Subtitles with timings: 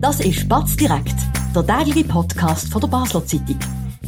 [0.00, 1.14] Das ist Batz direkt,
[1.54, 3.58] der tägliche Podcast von der Basler Zeitung.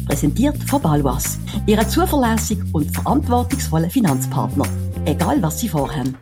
[0.07, 4.65] Präsentiert von Balwas, Ihrem zuverlässigen und verantwortungsvollen Finanzpartner.
[5.05, 6.17] Egal was Sie vorhaben.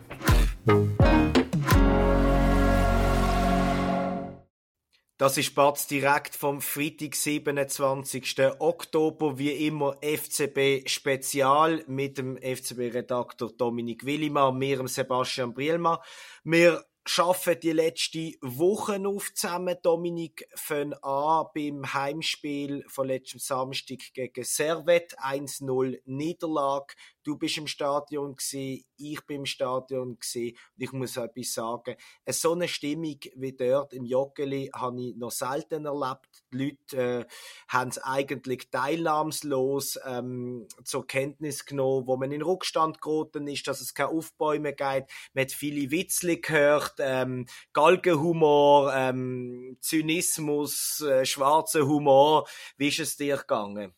[5.16, 8.40] Das ist Batz direkt vom Freitag, 27.
[8.58, 15.96] Oktober, wie immer FCB Spezial mit dem FCB-Redakteur Dominik Willimann, mir, Sebastian Brielmann.
[16.44, 19.76] Wir schaffen die letzte Woche auf zusammen.
[19.82, 26.94] Dominik von an beim Heimspiel von letztem Samstag gegen Servet 1-0 Niederlage.
[27.22, 30.56] Du bist im Stadion gewesen, ich bin im Stadion gewesen.
[30.76, 31.96] Und ich muss etwas sagen.
[32.28, 36.44] So eine Stimmung wie dort im Joggeli habe ich noch selten erlebt.
[36.52, 37.24] Die Leute äh,
[37.68, 43.80] haben es eigentlich teilnahmslos ähm, zur Kenntnis genommen, wo man in Rückstand geraten ist, dass
[43.80, 45.10] es keine Aufbäume gibt.
[45.34, 52.48] Man hat viele Witzli gehört, ähm, Galgenhumor, ähm, Zynismus, äh, schwarzer Humor.
[52.76, 53.94] Wie ist es dir gegangen?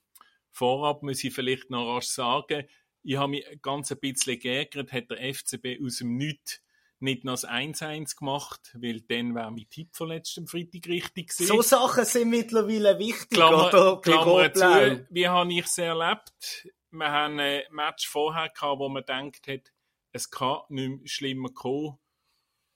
[0.51, 2.69] Vorab muss ich vielleicht noch rasch sagen,
[3.05, 6.61] ich habe mich ganz ein bisschen geärgert, hat der FCB aus dem Nichts
[7.01, 11.47] nicht noch das 1-1 gemacht, weil dann wäre mein Tipp von letztem Freitag richtig gewesen.
[11.47, 14.01] So Sachen sind mittlerweile wichtig, Klammer, oder?
[14.01, 16.69] Klammer zu, wie habe ich es erlebt?
[16.91, 19.73] Wir haben ein Match vorher gehabt, wo man denkt hat,
[20.13, 21.99] es kann nicht mehr schlimmer kommen,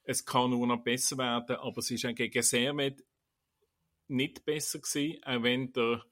[0.02, 3.02] es kann nur noch besser werden, aber es ist gegen Servet
[4.08, 6.04] nicht besser gewesen, auch wenn der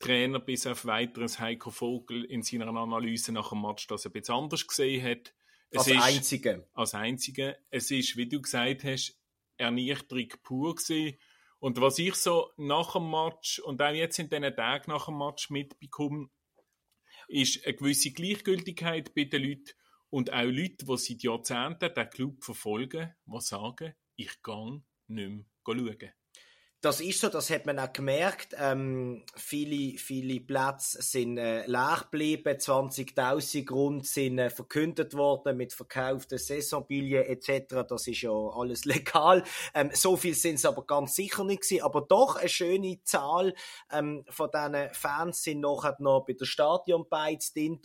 [0.00, 4.34] Trainer bis auf weiteres Heiko Vogel in seiner Analyse nach dem Match das ein bisschen
[4.34, 5.34] anders gesehen hat.
[5.70, 6.68] Es als einzige.
[6.72, 7.58] Als einzige.
[7.70, 9.20] Es ist, wie du gesagt hast,
[9.58, 11.18] Ernüchterung pur gewesen.
[11.58, 15.18] Und was ich so nach dem Match und auch jetzt in diesen Tagen nach dem
[15.18, 16.30] Match mitbekomme,
[17.28, 19.72] ist eine gewisse Gleichgültigkeit bei den Leuten
[20.08, 25.44] und auch Leute, die seit Jahrzehnten den Club verfolgen, die sagen, ich gehe nicht mehr
[25.64, 26.12] schauen.
[26.82, 28.56] Das ist so, das hat man auch gemerkt.
[28.58, 35.74] Ähm, viele, viele Plätze sind äh, leer geblieben, 20.000 Grund sind äh, verkündet worden mit
[35.74, 37.84] verkauften Saisonbillien etc.
[37.86, 39.44] Das ist ja alles legal.
[39.74, 41.82] Ähm, so viel sind es aber ganz sicher nicht gewesen.
[41.82, 43.52] Aber doch eine schöne Zahl
[43.92, 47.78] ähm, von diesen Fans sind nachher noch bei der Stadionbeiz drin,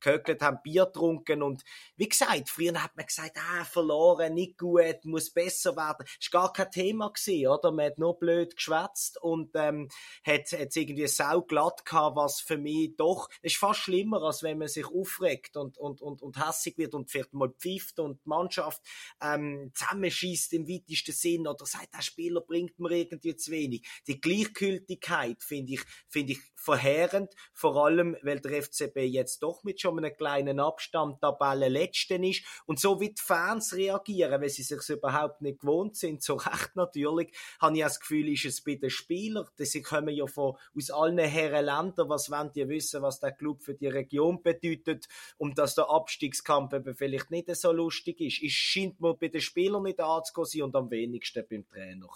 [0.00, 1.64] gehöckelt, haben Bier getrunken und
[1.96, 6.06] wie gesagt, früher hat man gesagt, ah, verloren, nicht gut, muss besser werden.
[6.18, 7.70] Das war gar kein Thema gewesen, oder?
[7.70, 9.88] Man hat nur blöd geschwätzt und ähm,
[10.24, 14.58] hat jetzt irgendwie sau glatt gehabt, was für mich doch, ist fast schlimmer, als wenn
[14.58, 18.28] man sich aufregt und, und, und, und hässig wird und vielleicht mal pfifft und die
[18.28, 18.80] Mannschaft
[19.20, 23.84] ähm, zusammenschießt im weitesten Sinn oder sagt, der Spieler bringt mir irgendwie zu wenig.
[24.06, 29.80] Die Gleichgültigkeit finde ich, finde ich verheerend, vor allem, weil der FCB jetzt doch mit
[29.80, 34.62] schon einem kleinen Abstand Tabelle letzten ist und so wie die Fans reagieren, weil sie
[34.62, 38.60] sich überhaupt nicht gewohnt sind, so recht natürlich, habe ich das Gefühl, Gefühl ist es
[38.60, 43.00] bei den Spielern, sie kommen ja von, aus allen Herren Ländern, was wollen die wissen,
[43.00, 45.08] was der Club für die Region bedeutet
[45.38, 48.42] und dass der Abstiegskampf eben vielleicht nicht so lustig ist.
[48.42, 52.10] Es scheint mir bei den Spielern nicht anzugehen und am wenigsten beim Trainer.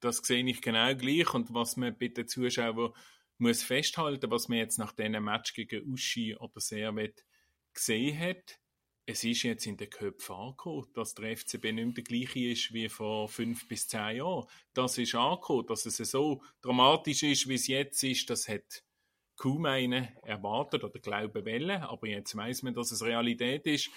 [0.00, 2.92] Das sehe ich genau gleich und was man bei den Zuschauern
[3.36, 7.22] muss festhalten, was man jetzt nach diesem Match gegen Uschi oder Servet
[7.74, 8.61] gesehen hat,
[9.04, 12.72] es ist jetzt in den Köpfen angekommen, dass der FCB nicht mehr der gleiche ist
[12.72, 14.46] wie vor fünf bis zehn Jahren.
[14.74, 18.84] Das ist angekommen, dass es so dramatisch ist, wie es jetzt ist, das hat
[19.36, 23.90] kaum einer erwartet oder glauben wollen, aber jetzt weiß man, dass es Realität ist.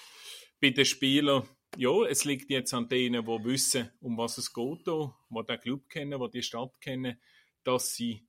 [0.60, 4.88] Bei den Spielern, ja, es liegt jetzt an denen, die wissen, um was es geht,
[4.88, 7.22] die den Club kennen, die die Stadt kennen,
[7.64, 8.26] dass sie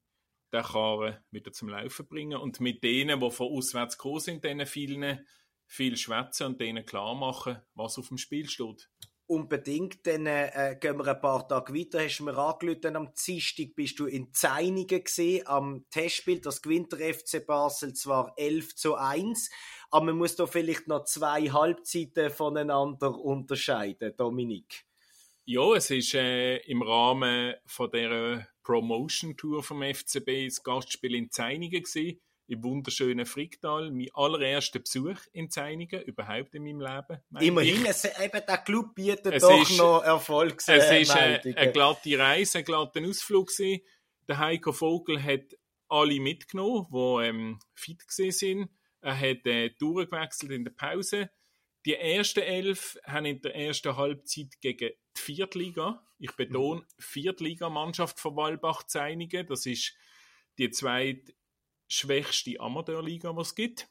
[0.53, 2.39] den Karren wieder zum Laufen bringen.
[2.39, 5.27] Und mit denen, die von auswärts gekommen sind, diesen vielen
[5.67, 8.89] viel schwätzen und denen klar machen, was auf dem Spiel steht.
[9.29, 12.05] Unbedingt, dann äh, gehen wir ein paar Tage weiter.
[12.05, 16.41] Hast du mir angerufen, am Dienstag bist du in Zeiningen gesehen, am Testspiel.
[16.41, 19.51] Das gewinnt der FC Basel zwar 11 zu 1,
[19.91, 24.85] aber man muss da vielleicht noch zwei Halbzeiten voneinander unterscheiden, Dominik.
[25.45, 31.33] Ja, es ist äh, im Rahmen von der Promotion Tour vom FCB das Gastspiel in
[31.33, 33.91] Zeiningen gewesen im wunderschönen Fricktal.
[33.91, 37.21] Mein allererster Besuch in Zeiningen überhaupt in meinem Leben.
[37.41, 41.73] Immerhin, es, eben der Club bietet es doch ist, noch Erfolgs Es ist eine, eine
[41.73, 43.83] glatte Reise, ein glatter Ausflug gewesen.
[44.29, 45.57] Der Heiko Vogel hat
[45.89, 48.71] alle mitgenommen, die ähm, fit sind.
[49.01, 51.31] Er hat äh, durchgewechselt in der Pause.
[51.85, 58.35] Die ersten elf haben in der ersten Halbzeit gegen die Viertliga, ich betone, Viertliga-Mannschaft von
[58.37, 59.47] Walbach Zeiningen.
[59.47, 59.95] Das ist
[60.59, 61.36] die zweite
[61.89, 63.89] schwächste Amateurliga, die es gibt.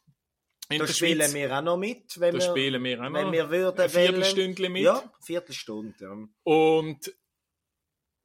[0.69, 3.31] In da spielen wir auch noch mit, wenn, da wir, spielen wir auch noch wenn
[3.31, 4.83] wir würden ein Viertelstündchen mit.
[4.83, 5.94] Ja, Viertelstunde.
[6.01, 6.27] Ja.
[6.44, 7.15] Und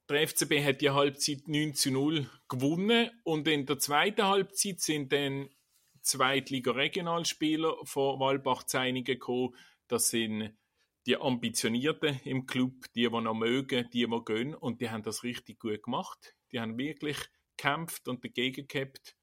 [0.09, 5.13] der FCB hat die Halbzeit 9 zu 0 gewonnen und in der zweiten Halbzeit sind
[5.13, 5.51] dann
[6.03, 9.55] Zweitliga-Regionalspieler von Walbach zu einigen gekommen.
[9.87, 10.57] Das sind
[11.07, 14.55] die Ambitionierten im Club, die, die noch mögen, die, die gehen.
[14.55, 16.35] Und die haben das richtig gut gemacht.
[16.53, 17.19] Die haben wirklich
[17.57, 19.17] gekämpft und dagegen gehabt.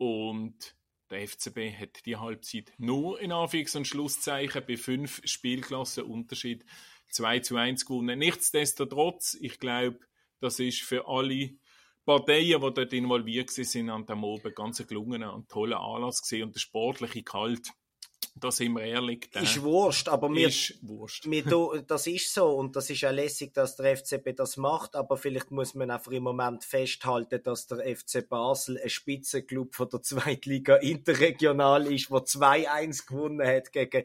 [0.00, 0.74] Und
[1.10, 6.64] der FCB hat die Halbzeit nur in Anführungs- und Schlusszeichen bei fünf Spielklassen Unterschied
[7.10, 8.18] 2 zu 1 gewonnen.
[8.18, 10.00] Nichtsdestotrotz, ich glaube,
[10.40, 11.50] das ist für alle
[12.06, 16.54] Parteien, die dort involviert sind, an dem Oben ganz gelungener und toller Anlass gesehen und
[16.54, 17.70] der sportliche Kalt
[18.40, 19.28] da sind wir ehrlich.
[19.34, 21.26] Ist Wurscht, aber mir, ist Wurscht.
[21.26, 21.44] mir,
[21.86, 25.50] das ist so und das ist ja lässig, dass der FCB das macht, aber vielleicht
[25.50, 30.76] muss man einfach im Moment festhalten, dass der FC Basel ein Spitzenklub von der Zweitliga
[30.76, 34.04] interregional ist, wo 2-1 gewonnen hat gegen,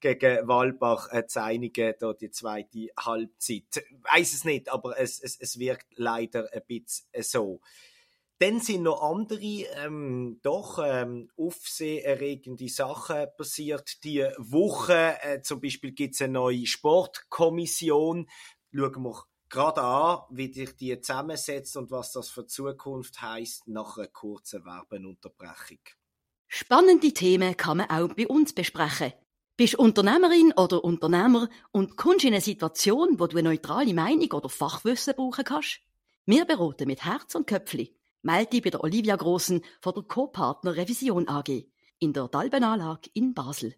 [0.00, 3.84] gegen Walbach, äh, zu einigen, da die zweite Halbzeit.
[4.12, 7.60] Weiß es nicht, aber es, es, es wirkt leider ein bisschen so.
[8.44, 14.04] Dann sind noch andere, ähm, doch ähm, aufsehenerregende Sachen passiert.
[14.04, 18.28] Die Woche, äh, zum Beispiel gibt es eine neue Sportkommission.
[18.70, 23.96] Schauen wir gerade an, wie sich die zusammensetzt und was das für Zukunft heißt nach
[23.96, 25.80] einer kurzen Werbenunterbrechung.
[26.46, 29.14] Spannende Themen kann man auch bei uns besprechen.
[29.56, 34.50] Bist Unternehmerin oder Unternehmer und kommst in eine Situation, wo du eine neutrale Meinung oder
[34.50, 35.80] Fachwissen brauchen kannst?
[36.26, 41.28] Wir beraten mit Herz und Köpfli melde bei der Olivia Grossen von der Co-Partner Revision
[41.28, 41.66] AG
[41.98, 43.74] in der Dalbenanlage in Basel.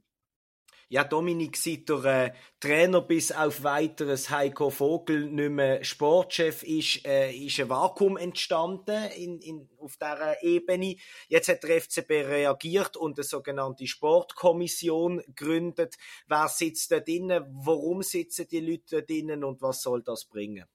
[0.89, 7.05] Ja, Dominik, seit der äh, Trainer bis auf weiteres Heiko Vogel nicht mehr Sportchef ist,
[7.05, 10.95] äh, ist ein Vakuum entstanden in, in, auf dieser Ebene.
[11.27, 15.97] Jetzt hat der FCB reagiert und eine sogenannte Sportkommission gegründet.
[16.29, 17.45] Wer sitzt da drinnen?
[17.51, 20.67] Warum sitzen die Leute da drinnen und was soll das bringen?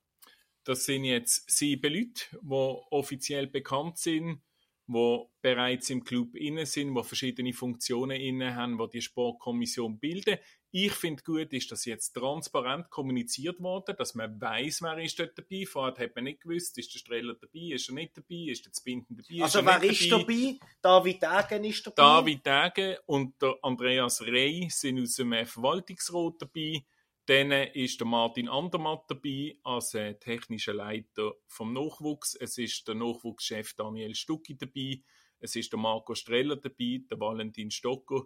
[0.63, 4.41] Das sind jetzt sieben Leute, die offiziell bekannt sind,
[4.87, 10.37] die bereits im Club inne sind, die verschiedene Funktionen inne haben, die die Sportkommission bilden.
[10.73, 15.37] Ich finde gut, ist das jetzt transparent kommuniziert worden, dass man weiß, wer ist dort
[15.37, 15.65] dabei.
[15.65, 18.71] Vorher hat man nicht gewusst, ist der Streller dabei, ist er nicht dabei, ist der
[18.71, 19.43] Zbinden dabei.
[19.43, 20.23] Also wer ist dabei?
[20.23, 20.59] dabei?
[20.81, 21.95] David Degen ist dabei.
[21.95, 26.85] David Degen und der Andreas Rey sind aus dem Verwaltungsrat dabei.
[27.31, 32.35] Dann ist der Martin Andermatt dabei als äh, technischer Leiter vom Nachwuchs.
[32.35, 35.01] Es ist der Nachwuchschef Daniel Stucki dabei.
[35.39, 37.05] Es ist der Marco Streller dabei.
[37.09, 38.25] Der Valentin Stocker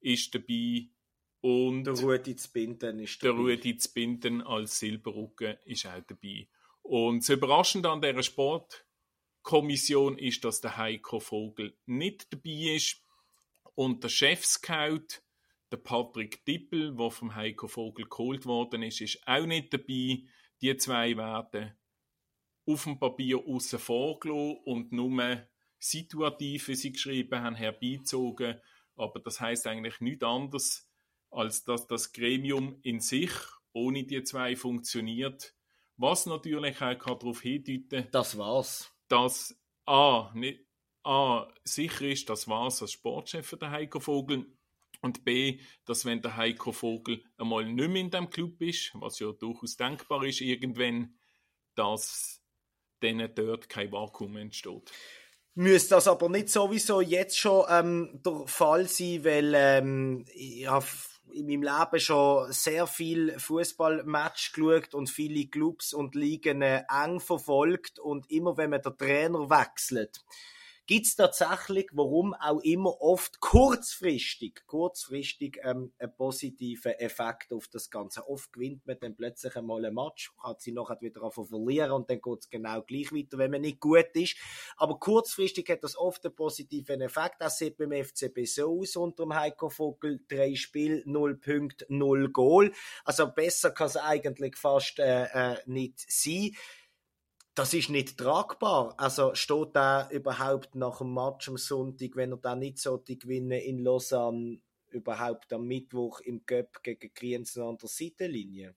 [0.00, 0.88] ist dabei.
[1.42, 3.36] Und der Rudi Zbinden ist dabei.
[3.36, 6.48] Der Rudi Zbinden als Silberrücken ist auch dabei.
[6.80, 13.04] Und das Überraschende an dieser Sportkommission ist, dass der Heiko Vogel nicht dabei ist.
[13.74, 15.25] Und der Chef-Scout
[15.76, 20.22] der Patrick Dippel, der vom Heiko Vogel geholt worden ist, ist auch nicht dabei.
[20.62, 21.76] Die zwei werden
[22.66, 25.46] auf dem Papier außen vorgelassen und nur
[25.78, 28.60] situativ, wie sie geschrieben haben, herbeizogen.
[28.96, 30.90] Aber das heißt eigentlich nichts anderes,
[31.30, 33.30] als dass das Gremium in sich
[33.72, 35.54] ohne die zwei funktioniert.
[35.98, 38.92] Was natürlich auch darauf hindeuten Das war's.
[39.08, 40.66] Dass A, nicht,
[41.04, 44.55] A sicher ist, das war's als Sportchef der Heiko Vogel
[45.00, 49.18] und B, dass wenn der Heiko Vogel einmal nicht mehr in dem Club ist, was
[49.18, 51.14] ja durchaus denkbar ist, irgendwann,
[51.74, 52.42] dass
[53.00, 54.90] dann dort kein Vakuum entsteht.
[55.54, 60.86] Müsste das aber nicht sowieso jetzt schon ähm, der Fall sein, weil ähm, ich habe
[61.32, 67.20] in meinem Leben schon sehr viel Fußballmatch geschaut und viele Clubs und Ligen äh, eng
[67.20, 70.24] verfolgt und immer wenn man den Trainer wechselt,
[70.86, 77.90] gibt es tatsächlich, warum auch immer, oft kurzfristig, kurzfristig ähm, einen positiven Effekt auf das
[77.90, 78.28] Ganze.
[78.28, 82.20] Oft gewinnt man dann plötzlich einmal ein Match, hat sie nachher wieder verlieren und dann
[82.20, 84.36] geht es genau gleich weiter, wenn man nicht gut ist.
[84.76, 87.36] Aber kurzfristig hat das oft einen positiven Effekt.
[87.40, 90.20] Das sieht beim FCB so aus unter dem Heiko Vogel.
[90.28, 92.72] Drei Spiele, null Punkte, null Goal.
[93.04, 96.52] Also besser kann es eigentlich fast äh, äh, nicht sein
[97.56, 98.94] das ist nicht tragbar.
[98.98, 103.60] Also steht er überhaupt nach dem Match am Sonntag, wenn er dann nicht so gewinnen
[103.60, 104.60] in Lausanne,
[104.90, 108.74] überhaupt am Mittwoch im Göpp gegen Kriens an der Seitenlinie?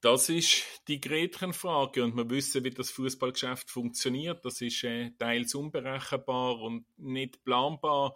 [0.00, 4.44] Das ist die Gretchenfrage und wir wissen, wie das Fußballgeschäft funktioniert.
[4.44, 8.14] Das ist äh, teils unberechenbar und nicht planbar.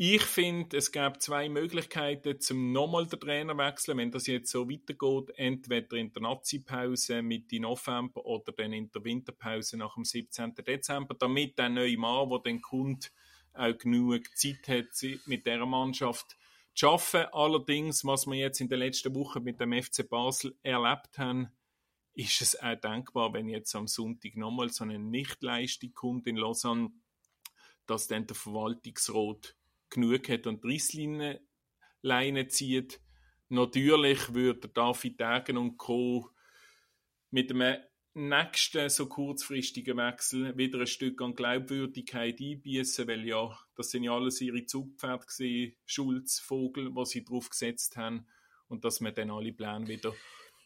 [0.00, 4.70] Ich finde, es gab zwei Möglichkeiten, zum nochmal den Trainer wechseln, wenn das jetzt so
[4.70, 5.36] weitergeht.
[5.36, 10.54] Entweder in der Nazi-Pause Mitte November oder dann in der Winterpause nach dem 17.
[10.54, 13.10] Dezember, damit der neue Mann, der dann kommt,
[13.54, 14.86] auch genug Zeit hat,
[15.26, 16.36] mit dieser Mannschaft
[16.76, 17.32] zu arbeiten.
[17.32, 21.48] Allerdings, was wir jetzt in den letzten Wochen mit dem FC Basel erlebt haben,
[22.14, 26.92] ist es auch denkbar, wenn jetzt am Sonntag nochmal so eine Nichtleistung kommt in Lausanne,
[27.86, 29.57] dass dann der Verwaltungsrat
[29.90, 31.38] genug hat und die
[32.02, 33.00] Leine zieht.
[33.48, 36.30] Natürlich würde David Degen und Co.
[37.30, 37.78] mit einem
[38.14, 44.14] nächsten so kurzfristigen Wechsel wieder ein Stück an Glaubwürdigkeit einbießen, weil ja, das sind ja
[44.14, 48.26] alles ihre Zugpferde gesehen, Schulz, Vogel, was sie drauf gesetzt haben
[48.68, 50.14] und dass man dann alle Pläne wieder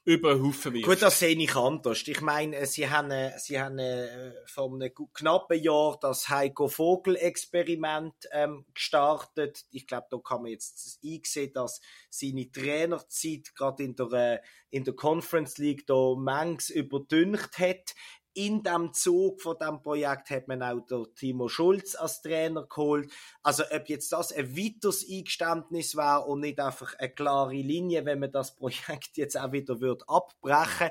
[0.04, 0.82] über den.
[0.82, 2.02] Gut, das sehe ich anders.
[2.06, 8.14] Ich meine, sie haben, äh, sie haben äh, vor einem knappen Jahr das Heiko Vogel-Experiment
[8.32, 9.64] ähm, gestartet.
[9.70, 11.80] Ich glaube, da kann man jetzt einsehen, dass
[12.10, 14.38] seine Trainerzeit gerade in der, äh,
[14.70, 17.94] in der Conference League da manches überdünkt hat
[18.34, 23.12] in dem Zug von dem Projekt hat man auch der Timo Schulz als Trainer geholt.
[23.42, 28.20] Also ob jetzt das ein weiteres Eingeständnis war und nicht einfach eine klare Linie, wenn
[28.20, 30.90] man das Projekt jetzt auch wieder wird abbrechen.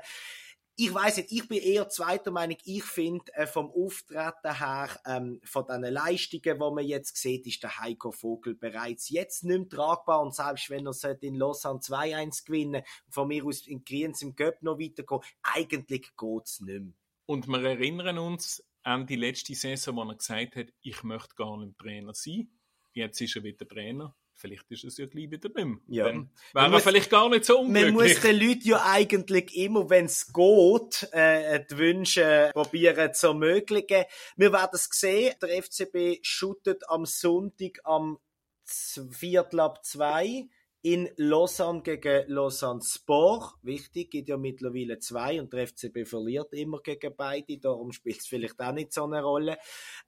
[0.78, 2.58] Ich weiß nicht, ich bin eher zweiter Meinung.
[2.64, 7.62] Ich finde äh, vom Auftreten her, ähm, von den Leistungen, die man jetzt sieht, ist
[7.62, 12.46] der Heiko Vogel bereits jetzt nicht mehr tragbar und selbst wenn er in Lausanne 2-1
[12.46, 16.94] gewinnen, von mir aus in Kriens im Göpp noch weitergehen, eigentlich geht es nicht mehr.
[17.26, 21.58] Und wir erinnern uns an die letzte Saison, wo er gesagt hat, ich möchte gar
[21.58, 22.50] nicht Trainer sein.
[22.94, 24.16] Jetzt ist er wieder Trainer.
[24.34, 25.78] Vielleicht ist es ja gleich wieder nicht mehr.
[25.88, 26.06] Ja.
[26.06, 27.94] Dann wäre er muss, vielleicht gar nicht so unglücklich.
[27.94, 33.28] Man muss den Leuten ja eigentlich immer, wenn es geht, äh, die Wünsche probieren zu
[33.28, 34.06] ermöglichen.
[34.36, 35.36] Wir werden es sehen.
[35.42, 38.18] Der FCB shootet am Sonntag am
[38.66, 40.48] Viertel ab zwei
[40.84, 43.54] in Lausanne gegen Lausanne Sport.
[43.62, 48.28] Wichtig, gibt ja mittlerweile zwei und der FCB verliert immer gegen beide, darum spielt es
[48.28, 49.58] vielleicht auch nicht so eine Rolle.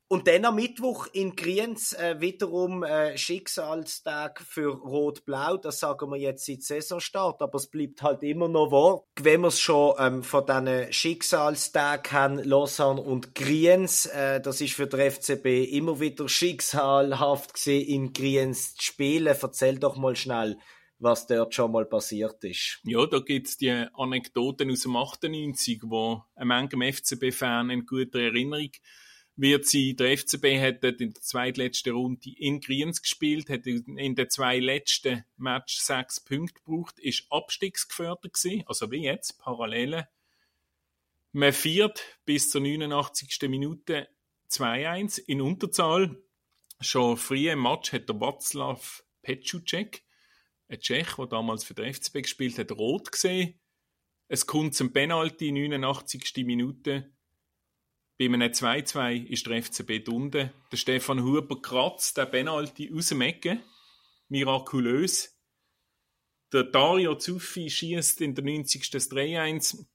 [0.07, 6.17] Und dann am Mittwoch in Kriens äh, wiederum äh, Schicksalstag für Rot-Blau, das sagen wir
[6.17, 9.03] jetzt seit Saisonstart, aber es bleibt halt immer noch wahr.
[9.19, 14.73] Wenn wir es schon ähm, von diesen Schicksalstagen haben, Lausanne und Kriens, äh, das ist
[14.73, 19.35] für den FCB immer wieder schicksalhaft gesehen, in Kriens zu spielen.
[19.41, 20.57] Erzähl doch mal schnell,
[21.03, 22.79] was dort schon mal passiert ist.
[22.83, 28.71] Ja, da gibt es die Anekdoten aus dem 98, wo manchem FCB-Fan in guter Erinnerung
[29.35, 34.29] wird sie, der FCB hat in der zweitletzten Runde in Kriens gespielt, hat in den
[34.29, 40.07] zwei letzten Match sechs Punkte gebraucht, ist abstiegsgefördert gewesen, also wie jetzt, Parallele.
[41.31, 43.49] Man viert bis zur 89.
[43.49, 44.07] Minute
[44.51, 46.21] 2-1 in Unterzahl.
[46.79, 50.03] Schon früh im Match hat der Václav Petschucek
[50.73, 53.59] ein Tschech, der damals für den FCB gespielt hat, rot gesehen.
[54.27, 56.45] Es kommt zum Penalty, 89.
[56.45, 57.11] Minute.
[58.17, 60.51] Bei einem 2-2 ist der FCB unten.
[60.71, 63.61] Der Stefan Huber kratzt den Penalty aus dem Ecke.
[64.29, 65.39] Mirakulös.
[66.51, 68.89] Der Dario Zuffi schießt in der 90.
[68.89, 69.85] das 3-1.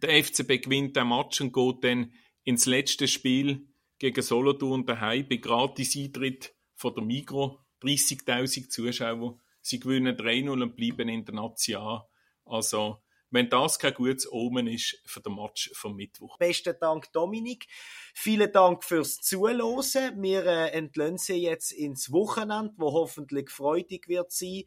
[0.00, 2.12] Der FCB gewinnt den Match und geht dann
[2.44, 7.60] ins letzte Spiel gegen Solothurn daheim bei Gratis-Eintritt von der Migro.
[7.82, 12.02] 30.000 Zuschauer sie gewinnen 3-0 und bleiben in der Nation.
[12.44, 12.98] Also,
[13.30, 16.38] wenn das kein gutes Omen ist für den Match vom Mittwoch.
[16.38, 17.66] Besten Dank, Dominik.
[18.14, 20.22] Vielen Dank fürs Zuhören.
[20.22, 24.64] Wir äh, entlösen Sie jetzt ins Wochenende, wo hoffentlich freudig wird sein.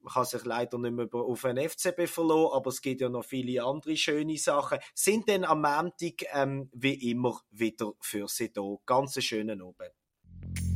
[0.00, 3.24] Man kann sich leider nicht mehr auf ein FCB verlassen, aber es gibt ja noch
[3.24, 4.78] viele andere schöne Sachen.
[4.94, 8.76] Sind dann am Montag ähm, wie immer wieder für Sie da.
[8.84, 10.75] Ganz schönen Abend.